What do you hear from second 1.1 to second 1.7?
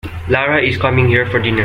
for dinner.